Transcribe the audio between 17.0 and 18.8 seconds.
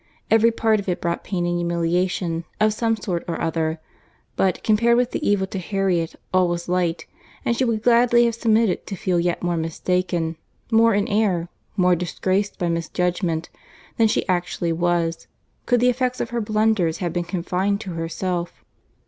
been confined to herself.